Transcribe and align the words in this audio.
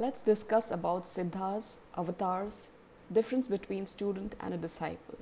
Let's 0.00 0.22
discuss 0.22 0.70
about 0.70 1.04
siddhas, 1.04 1.80
avatars, 1.94 2.70
difference 3.12 3.48
between 3.48 3.84
student 3.84 4.34
and 4.40 4.54
a 4.54 4.56
disciple. 4.56 5.18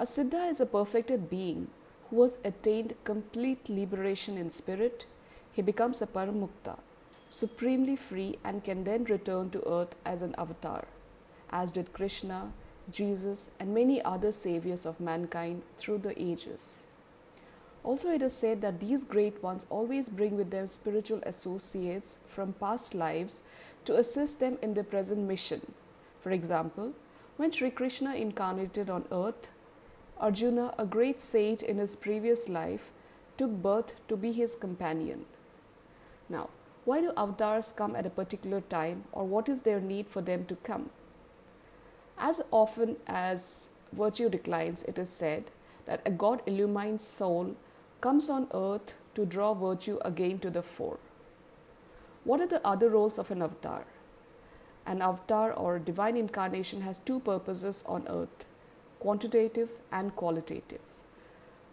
A 0.00 0.02
siddha 0.02 0.50
is 0.50 0.60
a 0.60 0.66
perfected 0.66 1.30
being 1.30 1.68
who 2.10 2.20
has 2.22 2.38
attained 2.44 2.96
complete 3.04 3.68
liberation 3.68 4.36
in 4.36 4.50
spirit. 4.50 5.06
He 5.52 5.62
becomes 5.62 6.02
a 6.02 6.08
paramukta, 6.08 6.78
supremely 7.28 7.94
free 7.94 8.36
and 8.42 8.64
can 8.64 8.82
then 8.82 9.04
return 9.04 9.50
to 9.50 9.62
earth 9.64 9.94
as 10.04 10.22
an 10.22 10.34
avatar, 10.36 10.86
as 11.50 11.70
did 11.70 11.92
Krishna, 11.92 12.50
Jesus, 12.90 13.50
and 13.60 13.72
many 13.72 14.02
other 14.02 14.32
saviors 14.32 14.84
of 14.86 14.98
mankind 14.98 15.62
through 15.78 15.98
the 15.98 16.20
ages. 16.20 16.83
Also, 17.84 18.10
it 18.10 18.22
is 18.22 18.32
said 18.32 18.62
that 18.62 18.80
these 18.80 19.04
great 19.04 19.42
ones 19.42 19.66
always 19.68 20.08
bring 20.08 20.36
with 20.36 20.50
them 20.50 20.66
spiritual 20.66 21.20
associates 21.24 22.20
from 22.26 22.54
past 22.54 22.94
lives 22.94 23.42
to 23.84 23.96
assist 23.96 24.40
them 24.40 24.56
in 24.62 24.72
their 24.72 24.82
present 24.84 25.20
mission. 25.20 25.60
For 26.20 26.30
example, 26.30 26.94
when 27.36 27.50
Sri 27.50 27.70
Krishna 27.70 28.14
incarnated 28.14 28.88
on 28.88 29.04
earth, 29.12 29.50
Arjuna, 30.18 30.74
a 30.78 30.86
great 30.86 31.20
sage 31.20 31.62
in 31.62 31.76
his 31.76 31.94
previous 31.94 32.48
life, 32.48 32.90
took 33.36 33.50
birth 33.50 33.92
to 34.08 34.16
be 34.16 34.32
his 34.32 34.54
companion. 34.54 35.26
Now, 36.30 36.48
why 36.86 37.02
do 37.02 37.12
avatars 37.16 37.72
come 37.72 37.96
at 37.96 38.06
a 38.06 38.10
particular 38.10 38.62
time, 38.62 39.04
or 39.12 39.26
what 39.26 39.48
is 39.48 39.62
their 39.62 39.80
need 39.80 40.08
for 40.08 40.22
them 40.22 40.46
to 40.46 40.56
come? 40.56 40.90
As 42.16 42.40
often 42.50 42.96
as 43.06 43.70
virtue 43.92 44.30
declines, 44.30 44.84
it 44.84 44.98
is 44.98 45.10
said 45.10 45.50
that 45.84 46.00
a 46.06 46.10
God 46.10 46.40
illumined 46.46 47.02
soul 47.02 47.56
comes 48.04 48.28
on 48.28 48.46
earth 48.52 48.96
to 49.14 49.24
draw 49.24 49.54
virtue 49.54 49.98
again 50.04 50.38
to 50.38 50.50
the 50.50 50.62
fore. 50.62 50.98
What 52.24 52.40
are 52.42 52.46
the 52.46 52.66
other 52.72 52.90
roles 52.90 53.18
of 53.18 53.30
an 53.30 53.40
avatar? 53.40 53.84
An 54.84 55.00
avatar 55.00 55.52
or 55.52 55.78
divine 55.78 56.18
incarnation 56.18 56.82
has 56.82 56.98
two 56.98 57.20
purposes 57.20 57.82
on 57.86 58.06
earth 58.08 58.44
quantitative 59.04 59.70
and 59.92 60.14
qualitative. 60.16 60.82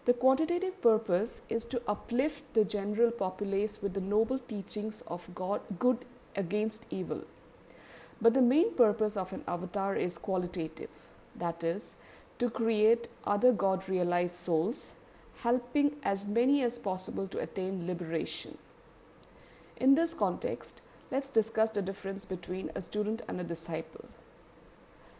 The 0.06 0.14
quantitative 0.14 0.80
purpose 0.80 1.42
is 1.48 1.66
to 1.66 1.82
uplift 1.86 2.54
the 2.54 2.64
general 2.64 3.10
populace 3.10 3.82
with 3.82 3.92
the 3.94 4.00
noble 4.00 4.38
teachings 4.38 5.02
of 5.06 5.28
God, 5.34 5.60
good 5.78 6.04
against 6.36 6.86
evil. 6.90 7.22
But 8.22 8.34
the 8.34 8.42
main 8.54 8.74
purpose 8.74 9.16
of 9.16 9.32
an 9.34 9.44
avatar 9.46 9.96
is 9.96 10.18
qualitative, 10.18 10.90
that 11.36 11.62
is, 11.62 11.96
to 12.38 12.50
create 12.50 13.08
other 13.24 13.52
God 13.52 13.88
realized 13.88 14.36
souls 14.36 14.92
helping 15.42 15.96
as 16.02 16.26
many 16.26 16.62
as 16.62 16.78
possible 16.78 17.26
to 17.28 17.38
attain 17.38 17.86
liberation. 17.86 18.58
In 19.76 19.94
this 19.94 20.14
context, 20.14 20.80
let's 21.10 21.30
discuss 21.30 21.70
the 21.70 21.82
difference 21.82 22.24
between 22.24 22.70
a 22.74 22.82
student 22.82 23.22
and 23.26 23.40
a 23.40 23.44
disciple. 23.44 24.04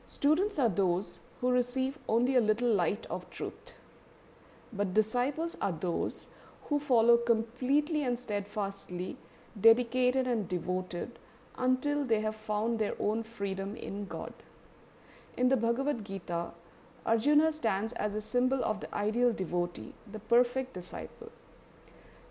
Students 0.06 0.58
are 0.58 0.69
those 0.69 1.20
who 1.41 1.50
receive 1.50 1.98
only 2.08 2.36
a 2.36 2.41
little 2.41 2.72
light 2.72 3.06
of 3.10 3.28
truth, 3.30 3.74
but 4.72 4.94
disciples 4.94 5.56
are 5.60 5.72
those 5.72 6.30
who 6.64 6.78
follow 6.78 7.16
completely 7.16 8.02
and 8.02 8.19
steadfastly, 8.19 9.16
dedicated 9.60 10.26
and 10.26 10.48
devoted 10.48 11.19
until 11.58 12.04
they 12.04 12.20
have 12.20 12.36
found 12.36 12.78
their 12.78 12.94
own 12.98 13.22
freedom 13.22 13.76
in 13.76 14.06
God. 14.06 14.32
In 15.36 15.48
the 15.48 15.56
Bhagavad 15.56 16.04
Gita, 16.04 16.50
Arjuna 17.05 17.53
stands 17.53 17.92
as 17.95 18.14
a 18.14 18.20
symbol 18.20 18.62
of 18.62 18.81
the 18.81 18.95
ideal 18.95 19.33
devotee, 19.33 19.92
the 20.11 20.20
perfect 20.20 20.72
disciple. 20.72 21.33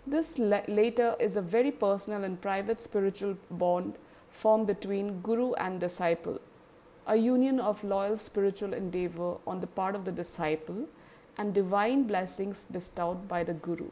This 0.06 0.38
la- 0.38 0.62
later 0.66 1.14
is 1.20 1.36
a 1.36 1.42
very 1.42 1.70
personal 1.70 2.24
and 2.24 2.40
private 2.40 2.80
spiritual 2.80 3.36
bond 3.50 3.98
formed 4.30 4.66
between 4.66 5.20
guru 5.20 5.52
and 5.54 5.78
disciple, 5.78 6.40
a 7.06 7.16
union 7.16 7.60
of 7.60 7.84
loyal 7.84 8.16
spiritual 8.16 8.72
endeavor 8.72 9.36
on 9.46 9.60
the 9.60 9.66
part 9.66 9.94
of 9.94 10.04
the 10.06 10.12
disciple 10.12 10.88
and 11.36 11.54
divine 11.54 12.04
blessings 12.04 12.64
bestowed 12.64 13.28
by 13.28 13.44
the 13.44 13.54
guru. 13.54 13.90